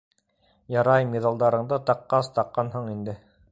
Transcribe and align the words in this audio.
Ярай, 0.75 1.05
миҙалдарыңды 1.11 1.81
таҡҡас 1.91 2.33
таҡҡанһың 2.39 2.91
инде. 2.97 3.19